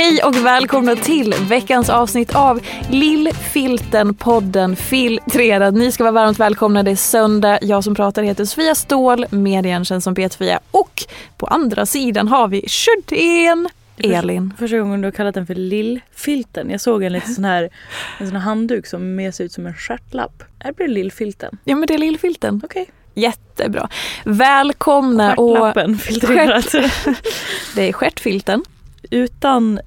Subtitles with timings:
[0.00, 2.60] Hej och välkomna till veckans avsnitt av
[2.90, 5.74] Lillfilten podden Filtrerad.
[5.74, 6.82] Ni ska vara varmt välkomna.
[6.82, 7.58] Det är söndag.
[7.62, 11.04] Jag som pratar heter Sofia Ståhl, medien känns som Peter Och
[11.36, 14.54] på andra sidan har vi Sjödén Elin.
[14.58, 16.70] Första gången du har kallat den för lillfilten.
[16.70, 17.70] Jag såg en liten sån här,
[18.18, 20.42] en sån här handduk som mer ser ut som en stjärtlapp.
[20.58, 21.58] Här blir det lillfilten.
[21.64, 22.60] Ja men det är Lillfilten.
[22.64, 22.86] Okej.
[23.14, 23.88] Jättebra.
[24.24, 26.64] Välkomna Stjärtlappen filtrerat.
[26.64, 27.16] Stjärt-
[27.74, 28.64] Det är stjärtfilten.
[29.10, 29.80] Utan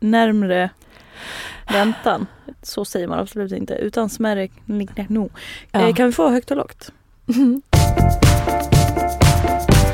[0.00, 0.70] närmre
[1.72, 2.26] väntan.
[2.62, 3.74] Så säger man absolut inte.
[3.74, 4.48] Utan smärre
[5.08, 5.30] no.
[5.72, 5.80] Ja.
[5.88, 6.92] Eh, Kan vi få högt och lågt?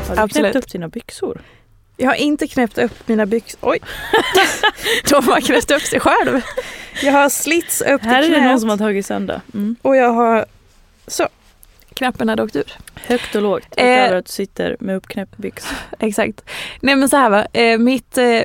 [0.08, 0.52] Har du Absolut.
[0.52, 1.40] knäppt upp dina byxor?
[1.96, 3.58] Jag har inte knäppt upp mina byxor.
[3.62, 3.78] Oj!
[5.10, 6.40] De har knäppt upp sig själv.
[7.02, 9.40] Jag har slits upp Här är till det någon knät som har tagit sönder.
[9.54, 9.76] Mm.
[9.82, 10.46] och jag har...
[11.06, 11.28] Så.
[11.96, 12.72] Knappen hade åkt ur.
[12.94, 13.66] Högt och lågt.
[13.76, 13.84] Eh.
[13.84, 15.76] Utöver att du sitter med uppknäppt byxor.
[15.98, 16.44] Exakt.
[16.80, 18.18] Nej men så här va, eh, mitt...
[18.18, 18.40] Eh,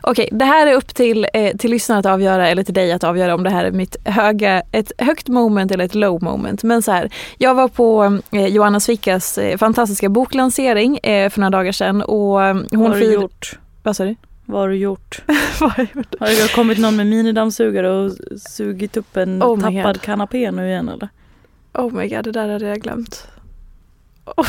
[0.00, 3.04] Okej, det här är upp till, eh, till lyssnarna att avgöra eller till dig att
[3.04, 6.62] avgöra om det här är mitt höga, ett högt moment eller ett low moment.
[6.62, 11.50] Men så här, jag var på eh, Johanna Svickas eh, fantastiska boklansering eh, för några
[11.50, 13.58] dagar sedan och eh, hon Vad har du gjort?
[13.82, 14.16] Vad sa du?
[14.44, 15.22] Vad har du gjort?
[15.60, 16.14] Vad har jag gjort?
[16.20, 18.12] Har det kommit någon med minidammsugare och
[18.50, 21.08] sugit upp en Oh tappad kanapé nu igen eller?
[21.78, 23.28] Oh my god, det där hade jag glömt.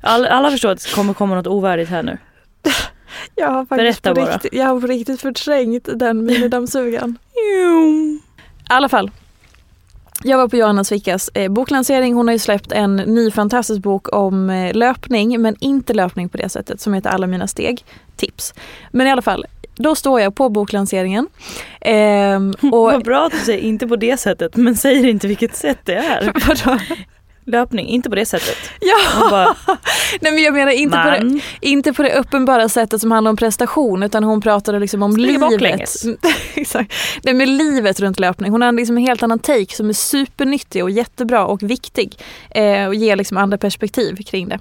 [0.00, 2.18] Alla, alla förstår att det kommer komma något ovärdigt här nu.
[3.34, 4.34] Jag har faktiskt Berätta på bara.
[4.34, 7.18] riktigt, jag har på riktigt förträngt den minidammsugaren.
[7.34, 8.20] I
[8.68, 9.10] alla fall.
[10.22, 12.14] Jag var på Johanna Svickas eh, boklansering.
[12.14, 16.36] Hon har ju släppt en ny fantastisk bok om eh, löpning, men inte löpning på
[16.36, 17.84] det sättet, som heter Alla mina steg.
[18.16, 18.54] Tips.
[18.90, 21.28] Men i alla fall, då står jag på boklanseringen.
[21.80, 25.56] Ehm, och, Vad bra att du säger inte på det sättet men säger inte vilket
[25.56, 26.32] sätt det är.
[26.64, 26.80] vadå?
[27.46, 28.56] Löpning, inte på det sättet.
[28.80, 29.28] Ja!
[29.30, 29.56] Bara,
[30.20, 33.36] Nej men jag menar inte på, det, inte på det uppenbara sättet som handlar om
[33.36, 35.90] prestation utan hon pratade liksom om Springa livet.
[36.54, 36.92] Exakt.
[37.22, 38.50] Det med livet runt löpning.
[38.52, 42.18] Hon har liksom en helt annan take som är supernyttig och jättebra och viktig.
[42.50, 44.58] Eh, och ger liksom andra perspektiv kring det.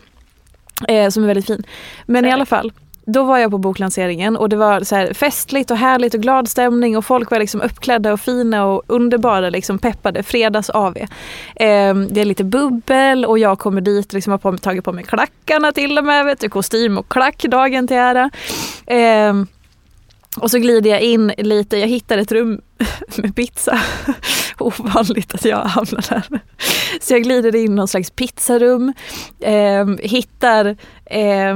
[0.88, 1.64] Eh, som är väldigt fin.
[2.06, 2.34] Men i Säkert.
[2.34, 2.72] alla fall.
[3.06, 6.48] Då var jag på boklanseringen och det var så här festligt och härligt och glad
[6.48, 10.98] stämning och folk var liksom uppklädda och fina och underbara, liksom peppade, fredags AV.
[10.98, 15.04] Eh, det är lite bubbel och jag kommer dit liksom har på, tagit på mig
[15.04, 18.30] klackarna till och med, vet du, kostym och klack dagen till ära.
[18.86, 19.34] Eh,
[20.38, 22.62] och så glider jag in lite, jag hittar ett rum
[23.16, 23.82] med pizza.
[24.60, 26.40] Ovanligt att jag hamnar där.
[27.02, 28.94] Så jag glider in i någon slags pizzarum,
[29.40, 30.66] eh, hittar
[31.06, 31.56] eh,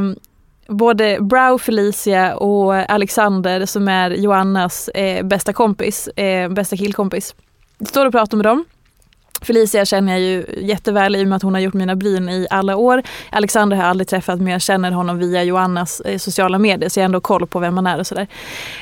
[0.68, 7.36] både Brow Felicia och Alexander som är Joannas eh, bästa kompis, eh, bästa killkompis.
[7.78, 8.66] Jag står och pratar med dem.
[9.42, 12.48] Felicia känner jag ju jätteväl i och med att hon har gjort mina bryn i
[12.50, 13.04] alla år.
[13.30, 17.00] Alexander har jag aldrig träffat men jag känner honom via Joannas eh, sociala medier så
[17.00, 18.28] jag har ändå koll på vem man är och sådär.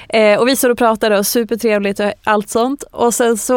[0.09, 2.83] Eh, och vi står och pratar och supertrevligt och allt sånt.
[2.83, 3.55] Och sen så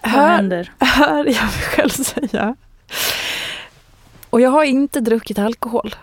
[0.00, 0.72] Vad hör, händer?
[0.78, 2.56] hör jag mig själv säga.
[4.30, 5.94] Och jag har inte druckit alkohol,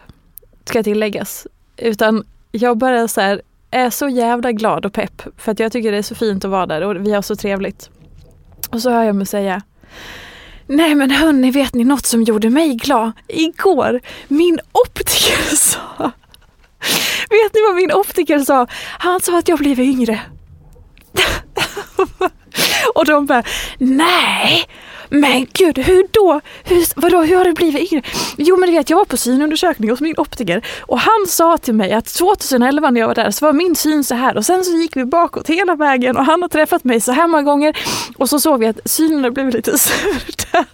[0.69, 1.48] ska tilläggas.
[1.77, 5.92] Utan jag bara så här, är så jävla glad och pepp för att jag tycker
[5.92, 7.89] det är så fint att vara där och vi har så trevligt.
[8.69, 9.62] Och så hör jag mig säga
[10.68, 13.12] Nej men hörni, vet ni något som gjorde mig glad?
[13.27, 16.12] Igår, min optiker sa...
[17.30, 18.68] Vet ni vad min optiker sa?
[19.00, 20.21] Han sa att jag blivit yngre.
[22.95, 23.44] Och de bara,
[23.77, 24.66] nej,
[25.10, 26.42] men gud, hur då?
[26.64, 28.04] Hur, vadå, hur har du blivit yngre?
[28.38, 31.74] Jo men du vet, jag var på synundersökning hos min optiker och han sa till
[31.74, 34.64] mig att 2011 när jag var där så var min syn så här och sen
[34.64, 37.78] så gick vi bakåt hela vägen och han har träffat mig så här många gånger
[38.18, 40.20] och så såg vi att synen har blivit lite sämre
[40.52, 40.66] där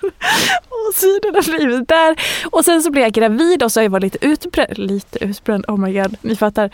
[0.69, 2.15] och synen har blivit där
[2.51, 5.77] och sen så blev jag gravid och så jag var lite utbränd, lite utbränd, oh
[5.77, 6.71] my god, ni fattar.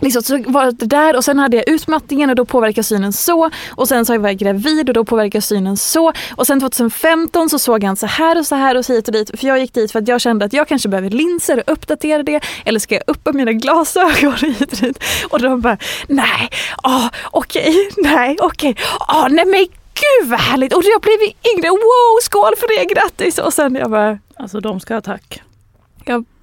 [0.00, 3.50] Liksom, så var det där och sen hade jag utmattningen och då påverkar synen så.
[3.70, 6.12] Och sen så var jag gravid och då påverkar synen så.
[6.36, 9.40] Och sen 2015 så såg han så här och så här och hit och dit.
[9.40, 12.22] För jag gick dit för att jag kände att jag kanske behöver linser och uppdatera
[12.22, 12.40] det.
[12.64, 15.04] Eller ska jag uppa mina glasögon hit och dit.
[15.30, 15.76] Och de bara,
[16.06, 16.50] nej,
[16.82, 18.84] ah, okej, okay, nej, okej, okay.
[19.08, 20.72] ah, nej men gud vad härligt.
[20.72, 21.18] Och jag blev
[21.56, 23.38] yngre, wow, skål för det, grattis.
[23.38, 25.42] Och sen jag bara, Alltså de ska ha tack.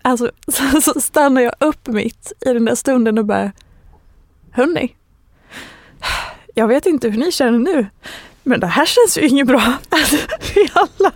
[0.08, 3.52] Alltså, så, så stannar jag upp mitt i den där stunden och bara,
[4.52, 4.96] hörni,
[6.54, 7.88] jag vet inte hur ni känner nu,
[8.44, 9.74] men det här känns ju inget bra.
[9.90, 10.18] Alltså,
[10.56, 11.12] vi alla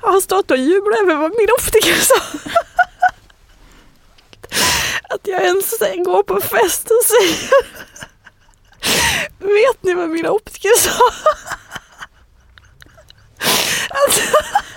[0.00, 2.14] har stått och jublat över vad min optiker sa.
[5.14, 7.50] Att jag ens går på fest och säger,
[9.38, 11.00] vet ni vad min optiker sa?
[13.88, 14.22] Alltså,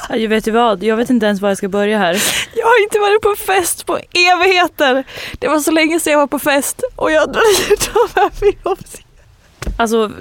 [0.10, 2.14] jag vet ju vad, jag vet inte ens var jag ska börja här.
[2.56, 5.04] Jag har inte varit på fest på evigheter.
[5.40, 8.58] Det var så länge sedan jag var på fest och jag drar ut av min
[8.64, 9.06] optiker.
[9.78, 10.12] Alltså,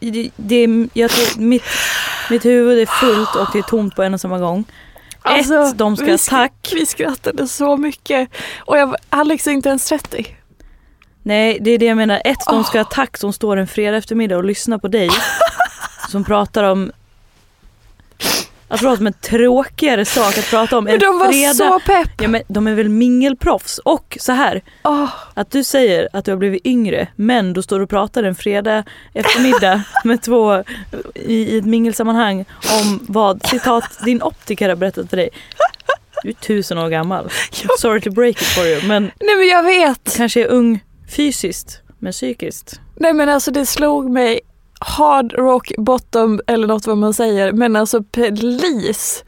[0.00, 1.62] det, det, jag tror mitt,
[2.30, 4.64] mitt huvud är fullt och det är tomt på en och samma gång.
[5.22, 6.70] Alltså, Ett, de ska vi ha sk- tack.
[6.74, 8.28] Vi skrattade så mycket.
[8.58, 10.36] Och jag, Alex är inte ens 30.
[11.22, 12.22] Nej, det är det jag menar.
[12.24, 15.10] Ett, de ska ha tack som står en fredag eftermiddag och lyssnar på dig.
[16.10, 16.92] som pratar om
[18.68, 21.54] att prata om en tråkigare sak att prata om en Men de var fredag.
[21.54, 22.10] så pepp.
[22.22, 23.78] Ja, men de är väl mingelproffs.
[23.78, 27.78] Och så här, Åh, att du säger att du har blivit yngre men då står
[27.78, 28.84] du och pratar en fredag
[29.14, 30.64] eftermiddag med två
[31.14, 32.44] i, i ett mingelsammanhang
[32.80, 35.28] om vad citat din optiker har berättat för dig.
[36.22, 37.28] Du är tusen år gammal.
[37.78, 40.16] Sorry to break it for you men nej men jag vet.
[40.16, 40.84] kanske är ung
[41.16, 42.80] fysiskt men psykiskt.
[42.96, 44.40] Nej men alltså det slog mig
[44.80, 47.52] hard rock bottom eller något vad man säger.
[47.52, 49.24] Men alltså please.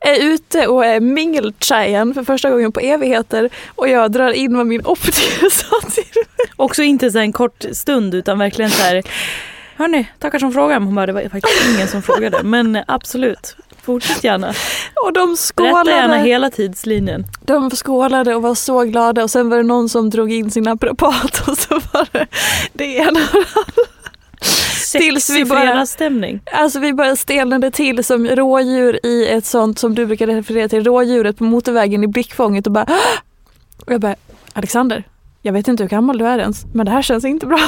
[0.00, 4.66] Är ute och är mingeltjejen för första gången på evigheter och jag drar in vad
[4.66, 6.46] min optiker sa till mig.
[6.56, 9.02] Också inte så en kort stund utan verkligen så här
[9.76, 10.80] Hörni, tackar som frågar.
[10.80, 13.56] Hon bara, det var faktiskt ingen som frågade men absolut.
[13.82, 14.48] Fortsätt gärna.
[15.04, 16.18] Och de Berätta gärna skålade.
[16.18, 17.26] hela tidslinjen.
[17.40, 20.62] De skålade och var så glada och sen var det någon som drog in sin
[20.64, 22.26] naprapat och så var det
[22.72, 23.20] det ena.
[24.98, 26.40] Tills vi bara- fredagsstämning.
[26.52, 30.84] Alltså vi bara stelnade till som rådjur i ett sånt som du brukar referera till,
[30.84, 32.86] rådjuret på motorvägen i blickfånget och bara
[33.86, 34.14] och jag bara
[34.52, 35.04] Alexander,
[35.42, 37.58] jag vet inte hur gammal du är ens men det här känns inte bra.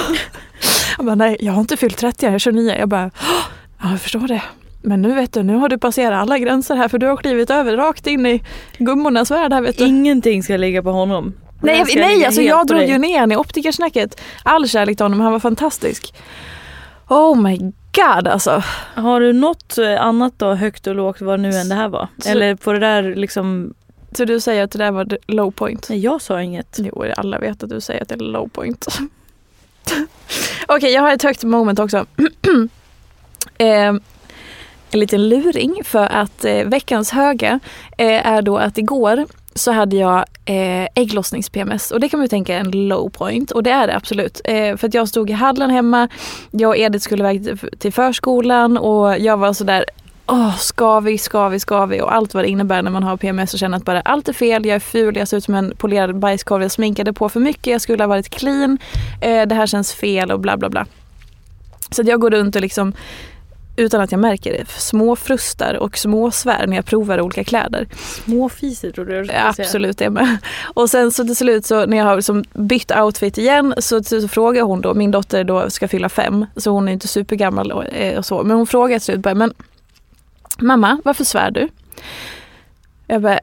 [0.97, 2.75] Han bara nej, jag har inte fyllt 30 jag är 29.
[2.79, 3.43] Jag bara "Åh,
[3.83, 4.43] ja, jag förstår det.
[4.83, 7.51] Men nu vet du, nu har du passerat alla gränser här för du har klivit
[7.51, 8.43] över rakt in i
[8.79, 9.85] gummornas värld här vet du.
[9.87, 11.35] Ingenting ska ligga på honom.
[11.63, 14.21] Nej, nej alltså jag drog ju ner honom i optikersnacket.
[14.43, 16.15] All kärlek till honom, han var fantastisk.
[17.12, 17.59] Oh my
[17.93, 18.62] god alltså.
[18.94, 22.09] Har du något eh, annat då, högt och lågt, vad nu än det här var?
[22.19, 23.75] Så- Eller på det där liksom,
[24.13, 25.89] Så du säger att det där var low point?
[25.89, 26.79] nej jag sa inget.
[26.81, 28.87] Jo, alla vet att du säger att det är low point.
[30.69, 32.06] Okej, jag har ett högt moment också.
[33.58, 33.94] eh,
[34.91, 37.60] en liten luring för att eh, veckans höga
[37.98, 42.29] eh, är då att igår så hade jag eh, ägglossnings-PMS och det kan man ju
[42.29, 43.51] tänka är en low point.
[43.51, 44.41] Och det är det absolut.
[44.44, 46.09] Eh, för att jag stod i hallen hemma,
[46.51, 48.79] jag och Edith skulle iväg till- förskolan.
[48.79, 49.85] Och jag var sådär
[50.27, 52.01] Åh, ska vi, ska vi, ska vi?
[52.01, 54.32] Och allt vad det innebär när man har PMS och känner att bara allt är
[54.32, 57.41] fel, jag är ful, jag ser ut som en polerad bajskorv, jag sminkade på för
[57.41, 58.79] mycket, jag skulle ha varit clean,
[59.21, 60.87] eh, det här känns fel och bla bla bla.
[61.91, 62.93] Så att jag går runt och liksom
[63.76, 67.88] utan att jag märker det, små frustar och små svär när jag provar olika kläder.
[68.24, 69.64] Småfiser trodde jag du skulle säga.
[69.67, 70.38] Absolut det med.
[70.74, 74.20] Och sen så till slut så när jag har liksom bytt outfit igen så, så,
[74.20, 77.72] så frågar hon då, min dotter då ska fylla fem så hon är inte supergammal
[77.72, 78.43] och, eh, och så.
[78.43, 79.55] Men hon frågar till slut bara, men
[80.58, 81.69] mamma varför svär du?
[83.06, 83.41] Jag bara,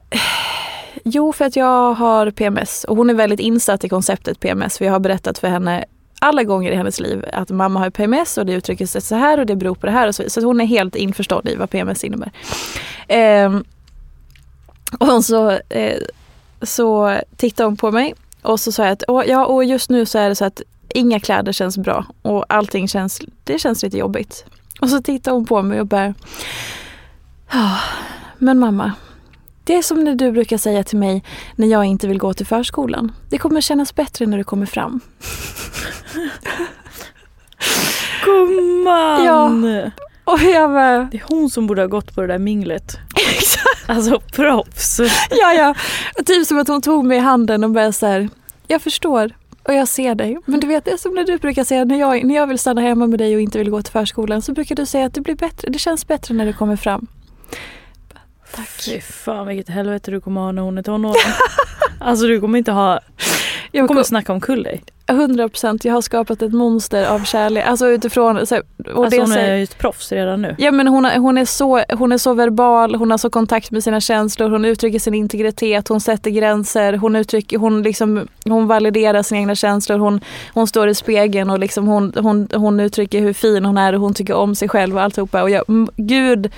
[1.04, 4.84] jo för att jag har PMS och hon är väldigt insatt i konceptet PMS för
[4.84, 5.84] jag har berättat för henne
[6.22, 9.40] alla gånger i hennes liv att mamma har PMS och det uttrycker sig så här
[9.40, 10.30] och det beror på det här och så vidare.
[10.30, 12.32] Så hon är helt införstådd i vad PMS innebär.
[13.08, 13.60] Eh,
[14.98, 15.98] och så, eh,
[16.62, 20.06] så tittade hon på mig och så sa jag att och, ja, och just nu
[20.06, 23.98] så är det så att inga kläder känns bra och allting känns, det känns lite
[23.98, 24.44] jobbigt.
[24.80, 26.14] Och så tittade hon på mig och bara
[27.52, 27.78] Ja,
[28.38, 28.92] men mamma.
[29.70, 31.24] Det är som när du brukar säga till mig
[31.56, 33.12] när jag inte vill gå till förskolan.
[33.28, 35.00] Det kommer kännas bättre när du kommer fram.
[38.24, 39.24] Gumman!
[39.24, 39.50] Ja.
[40.24, 42.96] Och jag bara, Det är hon som borde ha gått på det där minglet.
[43.86, 45.00] Alltså proffs.
[45.30, 45.74] ja ja.
[46.26, 48.28] Typ som att hon tog mig i handen och började så här,
[48.66, 50.38] jag förstår och jag ser dig.
[50.46, 52.58] Men du vet, det är som när du brukar säga när jag, när jag vill
[52.58, 55.14] stanna hemma med dig och inte vill gå till förskolan så brukar du säga att
[55.14, 57.06] det blir bättre, det känns bättre när du kommer fram.
[58.54, 58.68] Tack.
[58.84, 61.22] Fy fan vilket helvete du kommer ha när hon är tonåring.
[61.98, 63.00] alltså du kommer inte ha,
[63.72, 64.82] Jag kommer kommer snacka omkull dig.
[65.10, 67.64] 100 procent, jag har skapat ett monster av kärlek.
[67.66, 68.46] Alltså utifrån...
[68.46, 68.56] Så,
[68.94, 70.54] och Alltså det hon är ju ett proffs redan nu.
[70.58, 73.70] Ja men hon, är- hon, är så, hon är så verbal, hon har så kontakt
[73.70, 78.66] med sina känslor, hon uttrycker sin integritet, hon sätter gränser, hon, uttrycker, hon, liksom, hon
[78.66, 80.20] validerar sina egna känslor, hon,
[80.54, 84.00] hon står i spegeln och liksom hon, hon, hon uttrycker hur fin hon är och
[84.00, 85.42] hon tycker om sig själv och alltihopa.
[85.42, 85.64] Och jag,
[85.96, 86.50] gud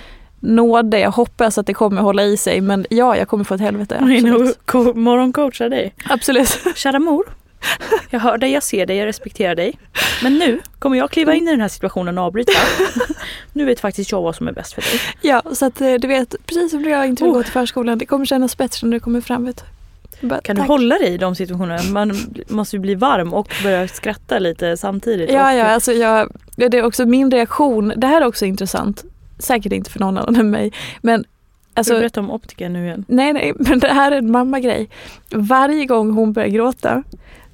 [0.42, 3.60] nåde, jag hoppas att det kommer hålla i sig men ja, jag kommer få ett
[3.60, 3.98] helvete.
[4.00, 4.96] Absolut.
[4.96, 5.94] morgoncoachar dig.
[6.08, 6.58] absolut.
[6.74, 7.24] Kära mor.
[8.10, 9.78] Jag hör dig, jag ser dig, jag respekterar dig.
[10.22, 12.52] Men nu kommer jag kliva in i den här situationen och avbryta.
[13.52, 15.00] Nu vet faktiskt jag vad som är bäst för dig.
[15.20, 17.36] Ja, så att eh, du vet, precis som jag inte vill Oh.
[17.36, 19.44] gå till förskolan, det kommer kännas bättre när du kommer fram.
[19.44, 19.64] Vet
[20.20, 20.26] du.
[20.28, 20.68] Bara, Kan du tack.
[20.68, 21.82] hålla dig i de situationerna?
[21.82, 22.16] Man
[22.48, 25.30] måste ju bli varm och börja skratta lite samtidigt.
[25.32, 27.92] Ja, ja, alltså jag, ja, det är också min reaktion.
[27.96, 29.04] Det här är också intressant.
[29.42, 30.72] Säkert inte för någon annan än mig.
[31.00, 31.24] Men
[31.74, 33.04] alltså, du berätta om optiken nu igen?
[33.08, 34.88] nej, nej, men det här är en mammagrej.
[35.30, 37.02] Varje gång hon börjar gråta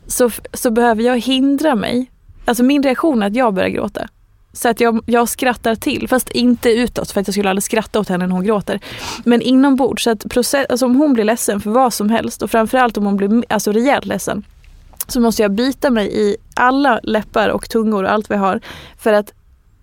[0.06, 2.10] så, så behöver jag hindra mig.
[2.44, 4.08] Alltså min reaktion är att jag börjar gråta.
[4.52, 8.00] Så att jag, jag skrattar till, fast inte utåt för att jag skulle aldrig skratta
[8.00, 8.80] åt henne när hon gråter.
[9.24, 12.50] Men inombords, så att process, alltså om hon blir ledsen för vad som helst och
[12.50, 14.44] framförallt om hon blir alltså rejält ledsen
[15.08, 18.60] så måste jag bita mig i alla läppar och tungor och allt vi har
[18.98, 19.32] för att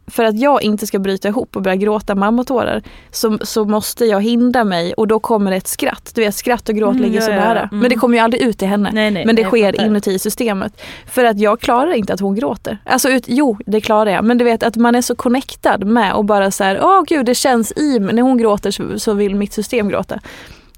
[0.07, 4.21] för att jag inte ska bryta ihop och börja gråta mammatårar så, så måste jag
[4.21, 6.11] hindra mig och då kommer ett skratt.
[6.15, 7.61] Du vet skratt och gråt Mm, ligger ja, så ja, nära.
[7.61, 7.79] mm.
[7.79, 8.89] Men det kommer ju aldrig ut till henne.
[8.93, 10.81] Nej, nej, men det jag sker inuti systemet.
[11.05, 12.77] För att jag klarar inte att hon gråter.
[12.85, 14.23] Alltså ut, jo, det klarar jag.
[14.23, 17.25] Men du vet att man är så connectad med och bara så här, åh gud
[17.25, 18.15] det känns i mig.
[18.15, 20.19] När hon gråter så, så vill mitt system gråta.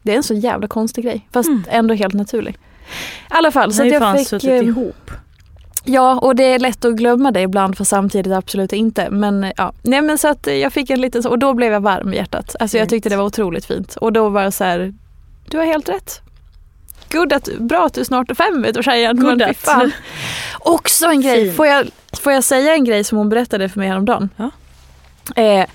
[0.02, 1.28] Det är en så jävla konstig grej.
[1.34, 1.64] Fast Mm.
[1.70, 2.54] ändå helt naturlig.
[2.54, 2.58] I
[3.30, 3.74] alla fall.
[3.74, 5.12] Så att jag fick, suttit eh, ihop.
[5.90, 9.10] Ja, och det är lätt att glömma det ibland för samtidigt absolut inte.
[9.10, 12.14] Men ja, nej men så att jag fick en liten och då blev jag varm
[12.14, 12.56] i hjärtat.
[12.60, 13.96] Alltså jag tyckte det var otroligt fint.
[13.96, 14.94] Och då var jag så här,
[15.50, 16.22] du har helt rätt.
[17.12, 19.20] Good att, bra att du snart är fem vet du tjejen.
[19.20, 19.92] Good men fan.
[20.60, 21.88] Också en grej, får jag,
[22.22, 24.30] får jag säga en grej som hon berättade för mig häromdagen?
[24.36, 24.52] Ja.
[25.44, 25.66] Eh,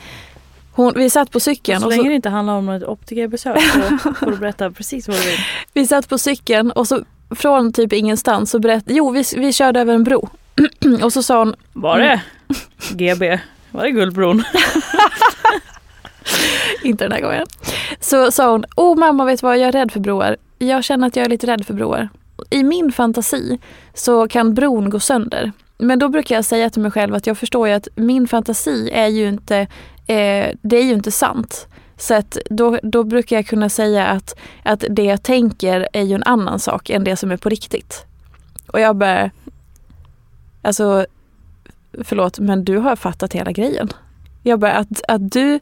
[0.73, 3.61] hon, vi satt på cykeln Så och länge så, det inte handlar om ett optikerbesök
[3.61, 5.39] så får du berätta precis vad du vill.
[5.73, 9.81] vi satt på cykeln och så från typ ingenstans så berättade, jo vi, vi körde
[9.81, 10.29] över en bro.
[11.03, 12.21] och så sa hon, Var det
[12.91, 13.39] GB?
[13.71, 14.43] Var det Guldbron?
[16.83, 17.47] Inte den här gången.
[18.01, 20.37] Så sa hon, åh mamma vet vad, jag är rädd för broar.
[20.59, 22.09] Jag känner att jag är lite rädd för broar.
[22.51, 23.59] I min fantasi
[23.95, 25.53] så kan bron gå sönder.
[25.79, 28.91] Men då brukar jag säga till mig själv att jag förstår ju att min fantasi
[28.93, 29.59] är ju inte,
[30.07, 31.67] eh, det är ju inte sant.
[32.03, 36.15] Så att då, då brukar jag kunna säga att, att det jag tänker är ju
[36.15, 38.05] en annan sak än det som är på riktigt.
[38.67, 39.31] Och jag bara,
[40.63, 41.07] alltså
[42.05, 43.93] förlåt men du har fattat hela grejen.
[44.43, 45.61] Jag bara, att, att du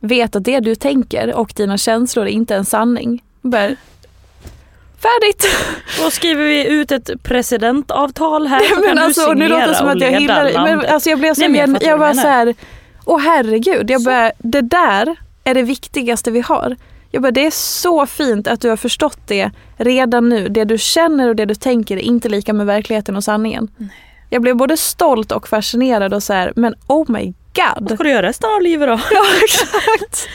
[0.00, 3.22] vet att det du tänker och dina känslor är inte en sanning.
[3.40, 3.68] Bara,
[4.98, 5.46] färdigt!
[6.02, 9.68] Då skriver vi ut ett presidentavtal här så kan men du alltså, nu signera låter
[9.68, 11.98] det som att jag hyllar men alltså jag blev så Nej, men jag jag, jag
[11.98, 12.54] var du så här,
[13.04, 15.16] åh herregud, jag bara, det där
[15.50, 16.76] är det viktigaste vi har.
[17.10, 20.48] Jag bara, det är så fint att du har förstått det redan nu.
[20.48, 23.68] Det du känner och det du tänker är inte lika med verkligheten och sanningen.
[24.30, 27.94] Jag blev både stolt och fascinerad och så här, men oh my Vad god.
[27.94, 29.00] ska du göra resten av livet då?
[29.10, 30.28] Ja exakt.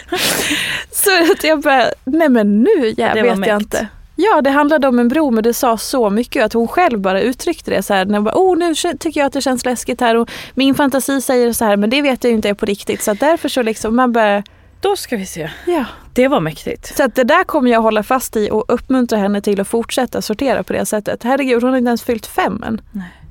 [0.91, 3.87] så att jag bara, nej men nu ja, Det vet jag inte.
[4.15, 7.21] Ja det handlade om en bro men det sa så mycket att hon själv bara
[7.21, 8.05] uttryckte det så här.
[8.05, 11.21] När jag bara, oh, nu tycker jag att det känns läskigt här och min fantasi
[11.21, 13.03] säger så här men det vet jag ju inte är på riktigt.
[13.03, 14.43] Så därför så liksom man bara,
[14.85, 15.49] Då ska vi se.
[15.65, 15.85] ja.
[16.13, 16.97] Det var mäktigt.
[16.97, 20.21] Så att det där kommer jag hålla fast i och uppmuntra henne till att fortsätta
[20.21, 21.23] sortera på det sättet.
[21.23, 22.81] Herregud hon har inte ens fyllt fem än.
[22.91, 23.21] Nej.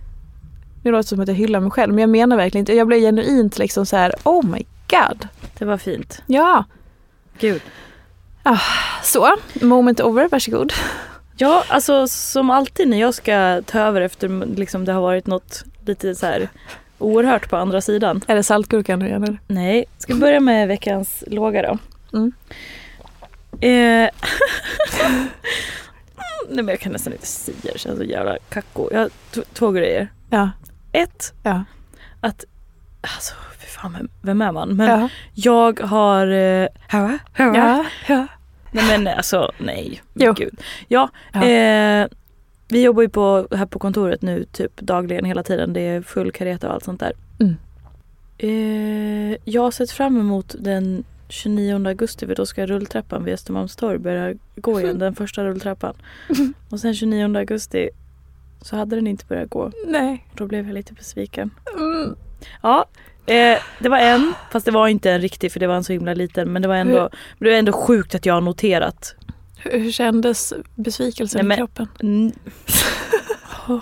[0.82, 2.74] Nu låter det som att jag hyllar mig själv men jag menar verkligen inte.
[2.74, 5.28] Jag blev genuint liksom så här, oh my god.
[5.58, 6.22] Det var fint.
[6.26, 6.64] Ja,
[7.38, 7.62] Gud.
[9.02, 10.72] så moment over, varsågod.
[11.36, 15.64] Ja, alltså som alltid när jag ska ta över efter liksom, det har varit något
[15.86, 16.48] lite så här
[17.04, 18.20] oerhört på andra sidan.
[18.26, 19.38] Är det saltgurkan nu igen eller?
[19.46, 21.78] Nej, ska vi börja med veckans låga då.
[22.18, 22.32] Mm.
[23.60, 24.10] Eh,
[26.48, 28.88] Nej men jag kan nästan inte säga det, känns så jävla kacko.
[28.92, 29.10] Jag
[29.52, 30.08] två grejer.
[30.30, 30.50] Ja.
[30.92, 31.64] Ett, Ja.
[32.20, 32.44] att
[33.00, 34.76] alltså fy fan vem, vem är man?
[34.76, 35.08] Men Ja.
[35.34, 36.66] jag har, eh.
[36.92, 37.18] Ja,
[38.08, 38.26] ja.
[38.70, 40.02] Nej men alltså nej.
[40.14, 40.32] Jo.
[40.32, 40.60] Gud.
[40.88, 41.44] Ja, Ja.
[41.44, 42.06] Eh,
[42.74, 45.72] vi jobbar ju på, här på kontoret nu typ dagligen hela tiden.
[45.72, 47.12] Det är full kareta och allt sånt där.
[47.40, 47.56] Mm.
[48.38, 53.98] Eh, jag har sett fram emot den 29 augusti för då ska rulltrappan vid Östermalmstorg
[53.98, 54.98] börja gå igen.
[54.98, 55.94] Den första rulltrappan.
[56.70, 57.90] Och sen 29 augusti
[58.62, 59.70] så hade den inte börjat gå.
[59.86, 60.26] Nej.
[60.34, 61.50] Då blev jag lite besviken.
[61.78, 62.16] Mm.
[62.62, 62.84] Ja,
[63.26, 64.32] eh, det var en.
[64.50, 66.52] Fast det var inte en riktig för det var en så himla liten.
[66.52, 69.14] Men det var ändå, men det var ändå sjukt att jag har noterat.
[69.64, 71.88] Hur, hur kändes besvikelsen Nej, i kroppen?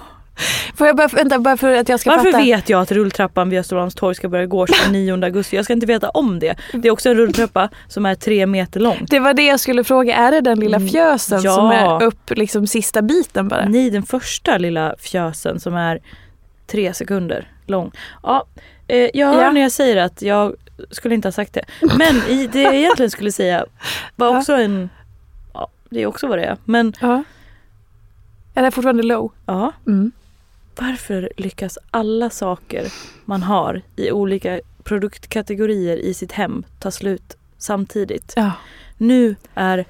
[0.76, 2.44] Får jag bara, vänta, bara för att jag ska Varför fatta.
[2.44, 5.56] vet jag att rulltrappan vid Östermalmstorg ska börja gå 29 augusti?
[5.56, 6.54] Jag ska inte veta om det.
[6.72, 9.06] Det är också en rulltrappa som är tre meter lång.
[9.10, 11.54] Det var det jag skulle fråga, är det den lilla Mm, fjösen ja.
[11.54, 13.68] som är upp liksom sista biten bara?
[13.68, 15.98] Nej, den första lilla fjösen som är
[16.66, 17.92] tre sekunder lång.
[18.22, 18.46] Ja,
[18.88, 19.50] eh, jag hör Ja.
[19.50, 20.54] när jag säger att jag
[20.90, 21.64] skulle inte ha sagt det.
[21.98, 23.64] Men i, det jag egentligen skulle säga
[24.16, 24.88] var också en...
[25.92, 26.56] Det är också vad det är.
[26.64, 27.24] Men Ja.
[28.54, 29.32] Är det fortfarande low?
[29.46, 30.12] ja, Mm.
[30.78, 32.92] varför lyckas alla saker
[33.24, 38.32] man har i olika produktkategorier i sitt hem ta slut samtidigt?
[38.36, 38.52] Ja.
[38.98, 39.84] Nu är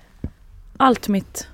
[0.76, 1.48] allt mitt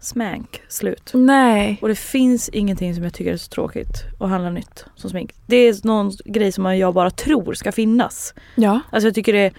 [0.00, 1.10] smänk slut.
[1.14, 1.78] Nej.
[1.82, 5.34] Och det finns ingenting som jag tycker är så tråkigt att handla nytt som smink.
[5.46, 8.34] Det är någon grej som jag bara tror ska finnas.
[8.54, 8.80] Ja.
[8.92, 9.52] Alltså jag tycker det är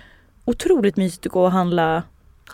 [0.45, 2.03] otroligt mysigt att gå och handla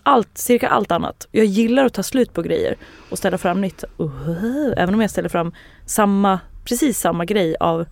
[0.04, 1.28] allt, cirka allt annat.
[1.32, 2.76] Jag gillar att ta slut på grejer
[3.10, 3.84] och ställa fram nytt.
[4.00, 5.52] Uh, även om jag ställer fram
[5.86, 7.86] samma, precis samma grej av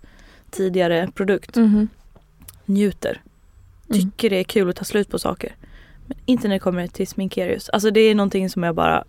[0.50, 1.56] tidigare produkt.
[1.56, 1.88] Mhm.
[2.64, 3.22] Njuter.
[3.90, 4.00] Mm.
[4.00, 5.56] Tycker det är kul att ta slut på saker.
[6.06, 7.68] Men inte när det kommer till sminkerius.
[7.68, 9.04] Alltså det är någonting som jag bara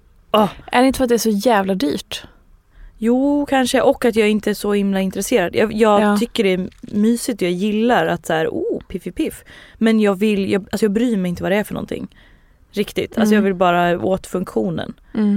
[0.66, 2.24] Är det inte för att det är så jävla dyrt?
[3.02, 3.82] Jo, kanske.
[3.82, 5.56] Och att jag inte är så himla intresserad.
[5.56, 6.18] Jag, jag Ja.
[6.18, 9.44] tycker det är mysigt och jag gillar att så här, oh, piffi piff.
[9.78, 12.08] Men jag vill, jag, alltså jag bryr mig inte vad det är för någonting.
[12.72, 13.18] Riktigt.
[13.18, 13.36] Alltså Mm.
[13.36, 14.94] jag vill bara åt funktionen.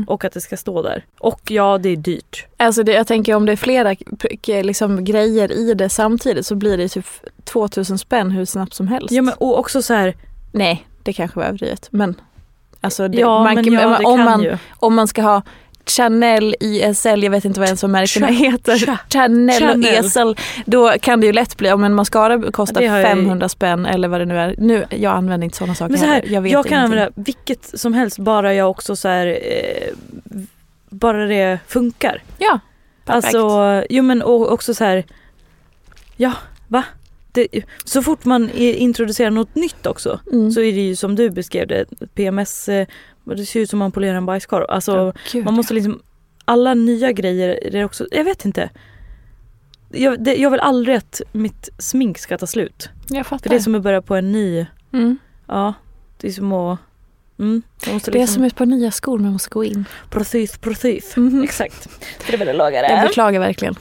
[0.07, 1.05] Och att det ska stå där.
[1.21, 2.47] Och ja, det är dyrt.
[2.57, 3.97] Alltså det, jag tänker om det är flera
[4.63, 7.07] liksom, grejer i det samtidigt så blir det typ
[7.45, 9.13] 2000 spänn hur snabbt som helst.
[9.13, 10.15] Ja, men, och också så här,
[10.53, 11.89] Nej, det kanske var överdrivet.
[11.91, 12.15] Men
[12.81, 14.59] alltså det, ja man, ja, om, man, ju.
[14.77, 15.43] om man ska ha
[15.87, 18.77] Chanel, YSL, jag vet inte vad ens märkena Cha- heter.
[18.77, 19.99] cha- Chanel, Chanel.
[19.99, 20.37] och YSL.
[20.67, 23.87] Då kan det ju lätt bli, om en mascara kostar Det har jag- 500 spänn
[23.87, 24.55] eller vad det nu är.
[24.59, 26.35] Nu, jag använder inte sådana saker Men så här, heller.
[26.35, 26.79] jag, vet kan ingenting.
[26.79, 29.95] använda vilket som helst bara jag också så här, eh,
[30.91, 32.23] bara det funkar.
[32.39, 32.61] Ja,
[33.05, 33.35] perfekt.
[33.35, 35.05] Alltså, jo men och också så här.
[36.17, 36.33] Ja,
[36.69, 36.85] va?
[37.35, 37.49] Det,
[37.85, 40.51] så fort man introducerar något nytt också mm.
[40.51, 42.87] så är det ju som du beskrev det, PMS, eh,
[43.25, 44.65] det ser ut som man polerar en bajskorv.
[44.69, 46.03] Alltså Ja, gud, man måste liksom,
[46.45, 48.71] alla nya grejer, det är också, jag vet inte.
[49.91, 52.89] Jag, det, jag vill aldrig att mitt smink ska ta slut.
[53.09, 53.43] Jag fattar.
[53.43, 55.19] För det är som att börja på en ny, mm.
[55.47, 55.75] ja,
[56.21, 56.79] det är som att,
[57.39, 59.85] mm, det är liksom, som ett par nya skor man måste gå in.
[60.11, 61.17] precis, precis.
[61.17, 61.43] Mhm.
[61.45, 61.89] Exakt.
[62.31, 63.75] Det vill jag laga Jag beklagar verkligen.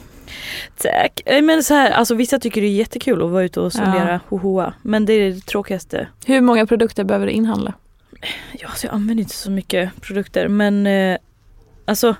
[0.76, 1.22] Tack.
[1.26, 4.12] Eh, Men så här, alltså vissa tycker det är jättekul att vara ute och sondera
[4.12, 4.18] Ja.
[4.28, 4.74] hohoa.
[4.82, 6.08] Men det är det tråkigaste.
[6.26, 7.72] Hur många produkter behöver du inhandla?
[8.58, 11.16] Ja, så jag använder inte så mycket produkter men eh,
[11.84, 12.16] alltså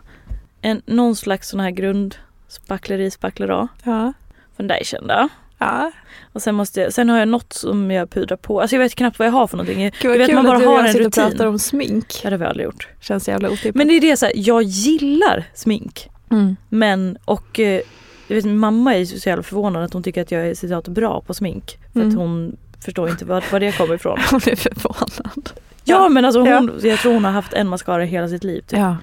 [0.62, 2.14] en, någon slags sån här grund
[2.48, 4.12] spackleri spacklerå Ja.
[4.56, 5.28] foundation då.
[5.58, 5.92] ja.
[6.32, 8.60] Och sen, måste jag, sen har jag något som jag pudrar på.
[8.60, 9.82] Alltså jag vet knappt vad jag har för någonting.
[9.84, 11.30] Jag, Gud vet kul man bara att och har en sitter och rutin.
[11.30, 12.20] pratar om smink.
[12.24, 12.88] Ja, det har vi aldrig gjort.
[13.00, 13.74] Känns jävla otippat.
[13.74, 16.08] Men det är det så här, jag gillar smink.
[16.30, 16.56] mm.
[16.68, 17.80] Men och eh,
[18.28, 20.88] jag vet min mamma är så jävla förvånad att hon tycker att jag är citat
[20.88, 21.78] bra på smink.
[21.92, 22.16] För att Mm.
[22.18, 24.18] hon förstår inte var, var det kommer ifrån.
[24.30, 25.50] Hon är förvånad.
[25.84, 28.78] Ja men alltså hon, jag tror hon har haft en mascara hela sitt liv typ.
[28.78, 28.96] Ja.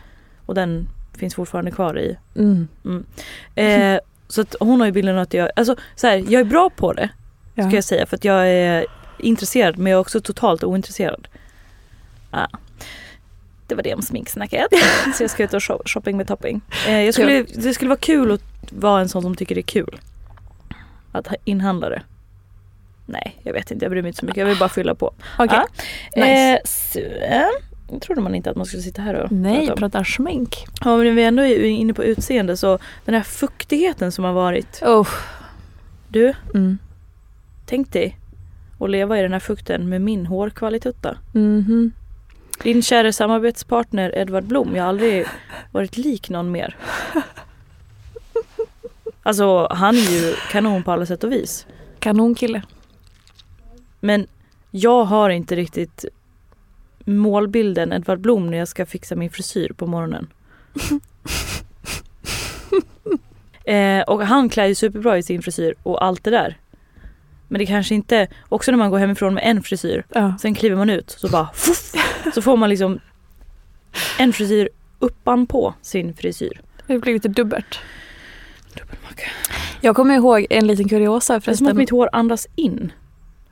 [0.46, 0.88] och den
[1.18, 2.18] finns fortfarande kvar i.
[2.36, 2.68] Mm.
[3.56, 6.70] Eh, så att hon har ju bilden att jag, alltså så här, jag är bra
[6.70, 7.10] på det
[7.56, 7.64] Ja.
[7.68, 8.86] ska jag säga för att jag är
[9.18, 11.28] intresserad men jag är också totalt ointresserad.
[12.32, 12.48] Ja.
[13.68, 14.68] Det var det om sminksnacket.
[15.16, 16.62] så jag ska ut och shop- shopping med topping.
[16.88, 19.64] Eh, jag skulle, det skulle vara kul att vara en sån som tycker det är
[19.64, 20.00] kul.
[21.12, 22.02] Att ha- inhandla det.
[23.12, 24.38] Nej jag vet inte, jag bryr mig inte så mycket.
[24.40, 25.14] Jag vill bara fylla på.
[25.40, 25.60] Okej.
[26.16, 26.26] Ja.
[26.26, 27.00] Nice.
[27.02, 27.46] Eh,
[27.92, 29.80] jag trodde man inte att man skulle sitta här och Nej, prata om.
[29.80, 30.66] pratar smink.
[30.86, 34.82] Ja men vi ändå är inne på utseende så den här fuktigheten som har varit.
[34.84, 35.08] Oh.
[36.08, 36.78] Du, Mm.
[37.66, 38.18] tänk dig
[38.80, 41.18] att leva i den här fukten med min hårkvalitutta.
[41.32, 41.92] Mhm.
[42.64, 45.26] Din kära samarbetspartner Edvard Blom, jag har aldrig
[45.72, 46.76] varit lik någon mer.
[49.24, 51.66] Alltså han är ju kanon på alla sätt och vis.
[52.00, 52.62] Kanonkille.
[54.00, 54.28] Men
[54.72, 56.06] jag har inte riktigt
[57.06, 60.28] målbilden Edvard Blom när jag ska fixa min frisyr på morgonen.
[63.64, 66.58] eh, och han klär ju superbra i sin frisyr och allt det där.
[67.48, 70.38] Men det kanske inte, också när man går hemifrån med en frisyr, Ja.
[70.42, 71.92] sen kliver man ut så bara fuff,
[72.34, 73.00] så får man liksom
[74.20, 76.62] en frisyr uppanpå sin frisyr.
[76.88, 77.80] Det blir lite dubbelt.
[78.74, 79.24] Dubbelmacka.
[79.82, 81.68] Jag kommer ihåg en liten kuriosa Det är som förresten.
[81.68, 82.92] att mitt hår andas in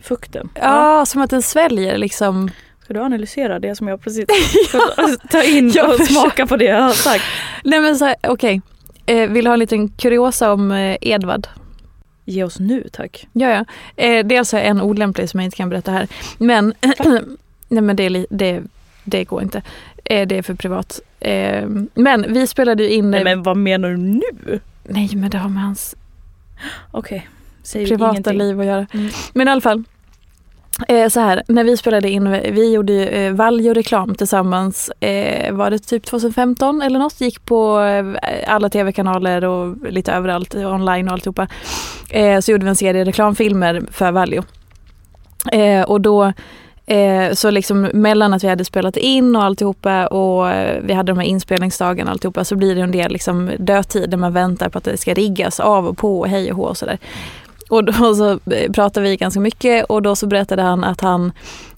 [0.01, 0.49] fukten.
[0.53, 2.49] Ja, som att den sväljer liksom.
[2.83, 4.25] Ska du analysera det som jag precis
[5.31, 7.23] ta in och smaka på det jag har sagt?
[7.63, 8.61] Nej men okej.
[9.05, 11.47] Eh, vill du ha en liten kuriosa om eh, Edvard?
[12.25, 13.27] Ge oss nu tack.
[13.33, 13.65] Ja, ja.
[14.03, 16.07] Eh, dels är en olämplig som jag inte kan berätta här.
[16.37, 16.73] Men,
[17.67, 18.63] nej, men det, det,
[19.03, 19.61] det går inte.
[20.05, 20.99] Eh, det är för privat.
[21.19, 23.11] Eh, men vi spelade ju in...
[23.11, 24.59] Nej men vad menar du nu?
[24.83, 25.95] nej, men det har med hans
[26.91, 27.27] Okej,
[27.67, 28.37] säg privata ingenting.
[28.37, 28.87] liv att göra.
[28.93, 29.09] Mm.
[29.33, 29.83] Men i alla fall.
[30.87, 35.69] Eh, så här, när vi spelade in, vi gjorde ju eh, Valjo-reklam tillsammans, eh, var
[35.69, 37.21] det typ 2015 eller något?
[37.21, 41.47] Gick på eh, alla tv-kanaler och lite överallt, online och alltihopa.
[42.09, 44.43] Eh, så gjorde vi en serie reklamfilmer för Valjo.
[45.51, 46.33] Eh, och då
[46.89, 50.51] Eh, så liksom mellan att vi hade spelat in och alltihopa och
[50.81, 54.17] vi hade de här inspelningsdagarna och alltihopa så blir det en del liksom dödtid där
[54.17, 56.77] man väntar på att det ska riggas av och på och hej och hå och
[56.77, 56.97] sådär.
[57.69, 58.39] Och då så
[58.73, 61.31] pratade vi ganska mycket och då så berättade han att han,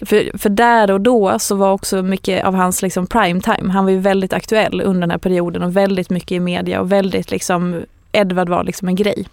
[0.06, 3.84] för, för där och då så var också mycket av hans liksom prime time, han
[3.86, 7.32] var ju väldigt aktuell under den här perioden och väldigt mycket i media och väldigt
[7.32, 9.28] liksom, Edvard var liksom en grej.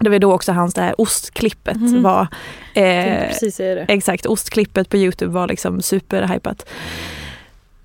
[0.00, 2.02] Det var då också hans det här ostklippet Mhm.
[2.02, 2.26] var
[2.74, 3.80] eh, precis säga det.
[3.88, 6.66] Exakt, ostklippet på Youtube var liksom superhypat.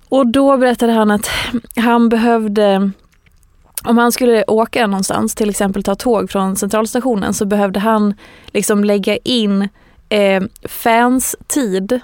[0.08, 1.30] Och då berättade han att
[1.76, 2.90] han behövde,
[3.84, 8.14] om han skulle åka någonstans, till exempel ta tåg från centralstationen, så behövde han
[8.46, 9.68] liksom lägga in
[10.08, 12.00] eh, fans tid,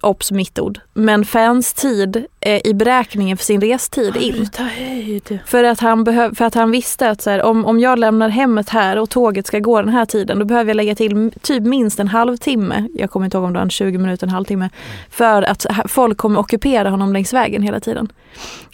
[0.00, 4.50] obs mitt ord, men fans tid i beräkningen för sin restid in.
[4.50, 5.38] Ta höjd.
[5.46, 8.28] För att han, behöv, för att han visste att så här, om, om jag lämnar
[8.28, 11.62] hemmet här och tåget ska gå den här tiden då behöver jag lägga till typ
[11.62, 14.70] minst en halvtimme, jag kommer inte ihåg om det var en 20 minuter, en halvtimme,
[15.10, 18.08] för att folk kommer ockupera honom längs vägen hela tiden.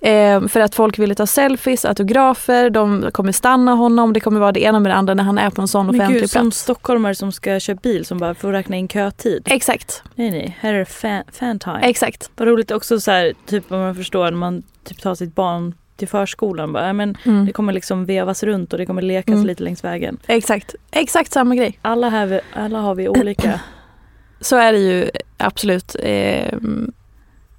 [0.02, 4.52] Eh, för att folk ville ta selfies, autografer, de kommer stanna honom, det kommer vara
[4.52, 6.42] det ena med det andra när han är på en sån Men offentlig gud, som
[6.42, 6.58] plats.
[6.58, 9.42] stockholmare som ska köra bil som bara får räkna in kötid.
[9.50, 11.80] Exakt, Nej nej, här är det fan, fan time.
[11.82, 12.30] exakt.
[12.36, 15.74] Vad roligt också så här, typ om man förstår när man typ tar sitt barn
[15.96, 16.72] till förskolan.
[16.72, 17.46] Bara, men Mm.
[17.46, 19.46] Det kommer liksom vevas runt och det kommer lekas Mm.
[19.46, 20.18] lite längs vägen.
[20.26, 21.78] Exakt, exakt samma grej.
[21.82, 23.60] Alla, här, alla har vi olika.
[24.40, 25.96] Så är det ju absolut.
[26.02, 26.54] Eh,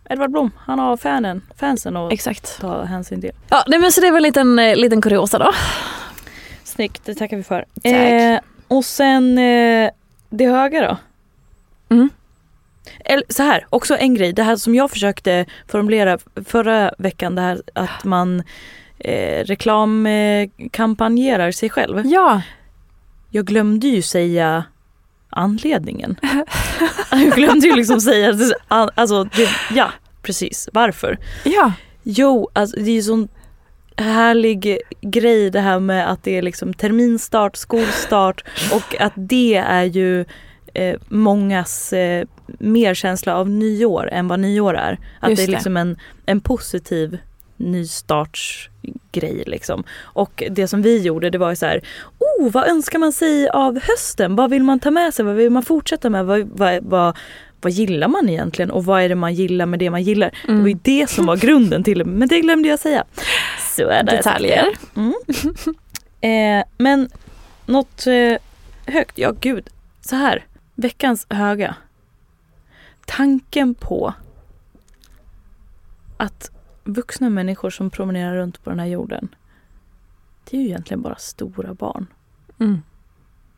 [0.10, 2.60] Edvard Blom, han har fanen, fansen att exakt.
[2.62, 3.32] ta hänsyn till.
[3.50, 5.52] Ja, nej, men så det var en liten, eh, liten kuriosa då.
[6.64, 7.66] Snyggt, det tackar vi för.
[7.84, 9.90] Eh, och sen eh,
[10.30, 10.98] det höga då?
[11.96, 12.10] Mm.
[13.30, 17.62] Så här, också en grej, det här som jag försökte formulera förra veckan, det här
[17.76, 18.44] att man
[19.00, 22.02] eh, reklamkampanjerar eh, sig själv.
[22.06, 22.42] Ja,
[23.30, 24.64] Jag glömde ju säga
[25.30, 26.16] anledningen.
[27.12, 31.18] jag glömde ju liksom säga, alltså det, ja precis, varför?
[31.44, 31.74] ja.
[32.04, 33.28] Jo, alltså det är ju sån
[33.98, 39.84] härlig grej det här med att det är liksom terminstart, skolstart och att det är
[39.84, 40.26] ju
[40.74, 42.26] eh, mångas eh,
[42.60, 45.00] mer känsla av nyår än vad nyår är.
[45.20, 45.54] Att Just det är det.
[45.54, 47.18] liksom en, en positiv
[47.58, 49.84] nystartsgrej liksom.
[50.02, 51.82] Och det som vi gjorde det var så här,
[52.20, 54.36] oh vad önskar man sig av hösten?
[54.36, 55.26] Vad vill man ta med sig?
[55.26, 56.26] Vad vill man fortsätta med?
[56.26, 57.18] Vad, vad, vad,
[57.62, 58.72] vad gillar man egentligen?
[58.72, 60.32] Och vad är det man gillar med det man gillar?
[60.48, 63.04] Det var ju det som var grunden till men det glömde jag säga.
[63.76, 64.12] Så är det.
[64.12, 64.68] Detaljer.
[64.96, 65.14] Mm.
[66.24, 67.10] Eh, men
[67.66, 68.38] något eh,
[68.94, 69.70] högt, ja gud.
[70.02, 71.76] Så här, veckans höga.
[73.06, 74.14] Tanken på
[76.18, 76.52] att
[76.84, 79.36] vuxna människor som promenerar runt på den här jorden,
[80.50, 82.08] det är ju egentligen bara stora barn.
[82.60, 82.82] Mm.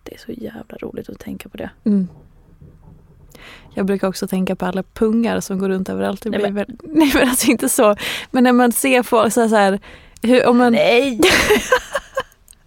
[0.03, 1.69] Det är så jävla roligt att tänka på det.
[1.83, 2.07] Mm.
[3.75, 6.21] Jag brukar också tänka på alla pungar som går runt överallt.
[6.23, 7.95] Det Nej, blir men- nej men alltså inte så.
[8.31, 9.79] Men när man ser folk så här, så här
[10.21, 10.73] hur, om man...
[10.73, 11.19] Nej!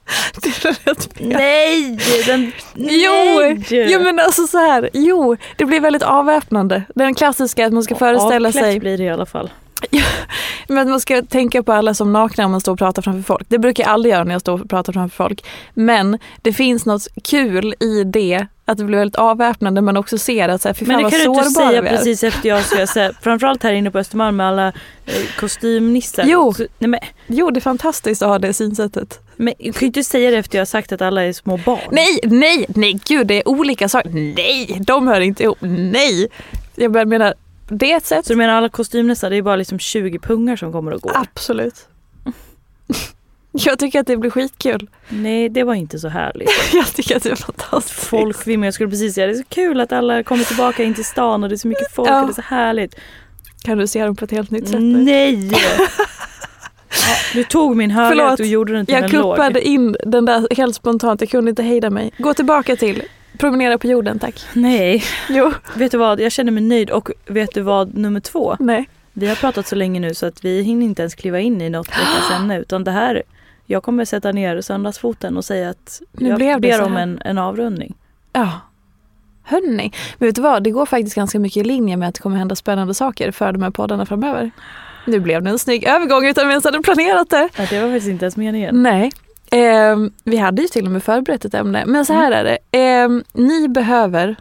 [1.14, 1.26] Det.
[1.26, 1.98] Nej!
[2.26, 3.92] Den, Jo, nej!
[3.92, 6.82] jo men alltså så här, jo det blir väldigt avväpnande.
[6.94, 9.50] Den klassiska att man ska föreställa Avklätt sig, blir det i alla fall.
[10.68, 13.22] men att man ska tänka på alla som nakna om man står och pratar framför
[13.22, 13.46] folk.
[13.48, 15.44] Det brukar jag aldrig göra när jag står och pratar framför folk.
[15.74, 20.48] Men det finns något kul i det, att det blir väldigt avväpnande men också ser
[20.48, 21.96] att så här, fy fan Men det vad kan du inte sårbara säga vi är.
[21.96, 24.68] precis efter jag ska säga, framförallt här inne på Östermalm med alla
[25.06, 26.24] eh, kostymnissar.
[26.26, 26.52] Jo.
[26.52, 29.20] Så, nej, men, Jo det är fantastiskt att ha det synsättet.
[29.36, 31.56] men jag kan ju inte säga det efter jag har sagt att alla är små
[31.56, 31.80] barn.
[31.90, 34.10] Nej, nej, nej gud det är olika saker.
[34.10, 35.58] Nej, de hör inte ihop.
[35.60, 36.28] Nej.
[36.74, 37.34] Jag menar,
[37.68, 38.26] det är ett sätt.
[38.26, 41.12] Så du menar alla kostymnissar, det är bara liksom 20 pungar som kommer och går?
[41.14, 41.88] Absolut.
[43.66, 44.88] Jag tycker att det blir skitkul.
[45.08, 46.50] Nej, det var inte så härligt.
[46.72, 48.00] Jag tycker att det är fantastiskt.
[48.06, 51.04] Folkvimmer, jag skulle precis säga det är så kul att alla kommer tillbaka in till
[51.04, 52.20] stan och det är så mycket folk Ja.
[52.20, 52.94] och det är så härligt.
[53.64, 54.98] Kan du se dem på ett helt nytt sätt nu?
[55.04, 55.50] Nej!
[55.52, 59.36] ja, du tog min Förlåt, och gjorde den till Jag en låg.
[59.36, 62.10] kuppade in den där helt spontant, jag kunde inte hejda mig.
[62.18, 63.02] Gå tillbaka till
[63.38, 64.44] promenera på jorden tack.
[64.52, 66.20] Nej, Jo, vet du vad?
[66.20, 68.56] Jag känner mig nöjd och vet du vad nummer två?
[68.60, 68.88] nej.
[69.18, 71.70] Vi har pratat så länge nu så att vi hinner inte ens kliva in i
[71.70, 73.22] något veckans ämne utan det här
[73.66, 77.38] jag kommer sätta ner söndagsfoten och säga att Nu jag blev ber om en, en
[77.38, 77.94] avrundning.
[78.32, 78.50] Ja.
[79.42, 80.62] Hörni, men vet du vad?
[80.62, 83.52] Det går faktiskt ganska mycket i linje med att det kommer hända spännande saker för
[83.52, 84.50] de här poddarna framöver.
[85.04, 87.48] Nu blev det en snygg övergång utan vi ens hade planerat det.
[87.56, 88.82] Ja, det var faktiskt inte ens meningen.
[88.82, 89.12] Nej.
[89.50, 91.84] Ehm, vi hade ju till och med förberett ett ämne.
[91.86, 92.58] Men så här är det.
[92.78, 94.36] Ehm, ni behöver, eh,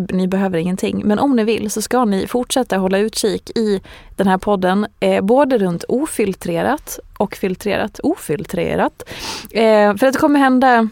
[0.00, 3.80] ni behöver ingenting, men om ni vill så ska ni fortsätta hålla utkik i
[4.16, 4.86] den här podden.
[5.00, 8.00] Eh, både runt ofiltrerat och filtrerat.
[8.02, 9.02] Ofiltrerat.
[9.50, 10.88] Eh, för att det kommer hända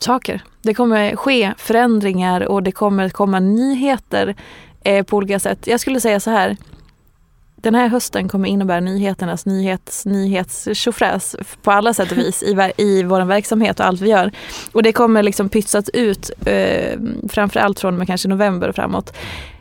[0.00, 0.42] saker.
[0.62, 4.36] Det kommer ske förändringar och det kommer komma nyheter
[4.84, 5.66] eh, på olika sätt.
[5.66, 6.56] Jag skulle säga så här.
[7.60, 10.68] Den här hösten kommer innebära nyheternas nyhets, nyhets
[11.62, 14.32] på alla sätt och vis i, i vår verksamhet och allt vi gör.
[14.72, 19.16] Och det kommer liksom pytsas ut eh, framförallt från och med kanske november och framåt.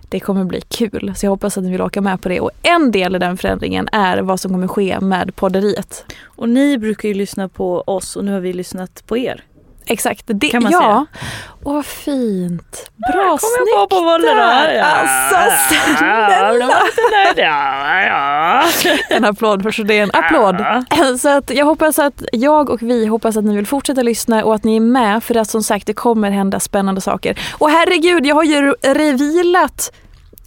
[0.09, 2.39] Det kommer bli kul, så jag hoppas att ni vill åka med på det.
[2.39, 6.05] Och en del i den förändringen är vad som kommer ske med podderiet.
[6.23, 9.43] Och ni brukar ju lyssna på oss och nu har vi lyssnat på er.
[9.87, 10.23] Exakt.
[10.25, 10.79] Det, Kan man ja.
[10.79, 11.05] säga.
[11.63, 12.91] Åh, vad fint.
[13.13, 14.73] Bra, jag snyggt på på bollen där.
[14.73, 14.81] där?
[14.81, 15.35] Alltså,
[15.97, 16.69] snälla.
[17.35, 18.63] Ja, ja.
[19.09, 20.65] En applåd för en applåd.
[21.19, 24.55] Så att jag hoppas att jag och vi hoppas att ni vill fortsätta lyssna och
[24.55, 27.39] att ni är med för att som sagt det kommer hända spännande saker.
[27.57, 29.91] Och herregud, jag har ju revilat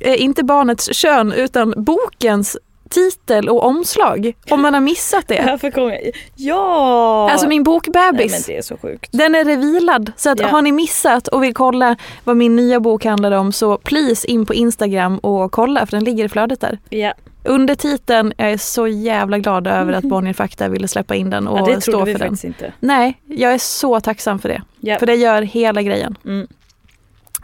[0.01, 2.57] eh, inte barnets kön utan bokens
[2.91, 4.33] titel och omslag.
[4.51, 5.43] Om man har missat det.
[5.47, 6.01] Varför kom jag?
[6.37, 7.31] Ja!
[7.31, 8.33] Alltså min Nej, bokbebis.
[8.33, 9.11] men det är så sjukt.
[9.13, 10.13] Den är revilad.
[10.17, 10.47] Så att Ja.
[10.49, 14.47] har ni missat och vill kolla vad min nya bok handlar om så please in
[14.47, 16.79] på Instagram och kolla för den ligger i flödet där.
[16.89, 17.13] Ja,
[17.45, 21.49] Under titeln, jag är så jävla glad över att Bonnier Fakta ville släppa in den
[21.49, 22.21] och ja det stå trodde för vi den.
[22.21, 22.73] faktiskt inte.
[22.81, 24.63] Nej, jag är så tacksam för det.
[24.81, 24.99] Ja.
[24.99, 26.17] För det gör hela grejen.
[26.25, 26.47] Mm.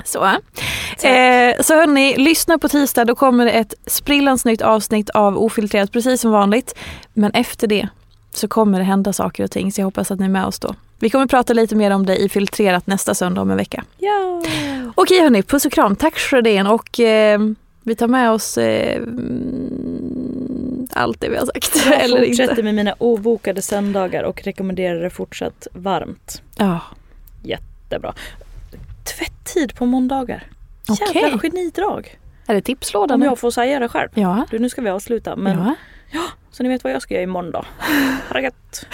[0.05, 0.25] Så.
[0.25, 3.05] Eh, så hörni, lyssna på tisdag.
[3.05, 6.75] Då kommer det ett sprillans nytt avsnitt av Ofiltrerat precis som vanligt.
[7.13, 7.89] Men efter det
[8.35, 10.59] så kommer det hända saker och ting så jag hoppas att ni är med oss
[10.59, 10.75] då.
[10.99, 13.85] Vi kommer prata lite mer om det i Filtrerat nästa söndag om en vecka.
[13.99, 14.43] Ja.
[14.95, 15.97] Okej hörni, puss och kram.
[15.97, 17.41] Tack för det och eh,
[17.83, 21.87] vi tar med oss eh, mm, allt det vi har sagt.
[21.87, 22.63] Jag Eller fortsätter inte.
[22.63, 26.43] med mina obokade söndagar och rekommenderar det fortsatt varmt.
[26.59, 26.81] Ja.
[27.43, 28.15] Jättebra.
[29.07, 30.45] Tvätttid på måndagar.
[30.89, 31.23] Okej.
[31.23, 32.19] Jävla genidrag.
[32.47, 33.27] Är det tipslådan Om nu?
[33.27, 34.09] jag får säga det själv.
[34.15, 34.47] Ja.
[34.51, 35.37] Du, nu ska vi avsluta.
[35.37, 35.75] Men
[36.11, 36.23] ja.
[36.51, 37.65] Så ni vet vad jag ska göra imorgon då.
[38.29, 38.87] Ha det gött.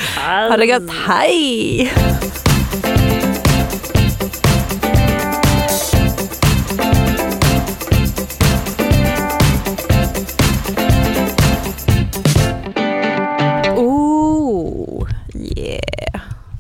[0.48, 0.90] Ha det gött.
[1.08, 1.92] Hej!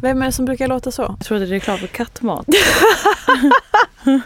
[0.02, 1.02] Vem är det som brukar låta så?
[1.02, 2.46] Jag tror att det är reklam för kattmat.
[4.04, 4.20] Yeah.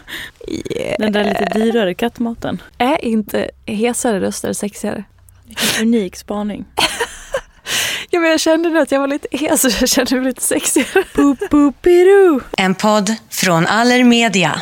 [0.99, 2.61] Den där lite dyrare kattmaten.
[2.77, 5.03] Är inte hesare röster sexigare?
[5.45, 6.65] Vilken unik spaning.
[8.09, 10.41] Ja, men jag kände nu att jag var lite hes och jag kände mig lite
[10.41, 11.03] sexigare.
[11.15, 11.87] Boop, boop.
[12.57, 14.61] En podd från Allermedia.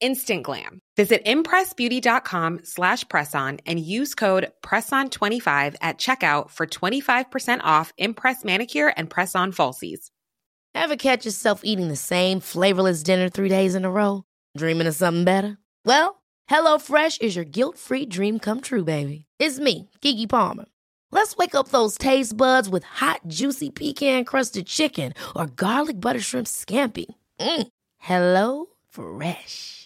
[0.00, 0.80] Instant glam.
[0.96, 8.92] Visit impressbeauty.com slash presson and use code PRESSON25 at checkout for 25% off Impress Manicure
[8.96, 10.10] and Press-On Falsies.
[10.74, 14.24] Ever catch yourself eating the same flavorless dinner three days in a row?
[14.56, 15.56] Dreaming of something better?
[15.84, 19.26] Well, HelloFresh is your guilt-free dream come true, baby.
[19.38, 20.66] It's me, Kiki Palmer.
[21.10, 26.46] Let's wake up those taste buds with hot, juicy pecan-crusted chicken or garlic butter shrimp
[26.46, 27.06] scampi.
[27.40, 27.68] Mm.
[27.98, 29.85] Hello Fresh.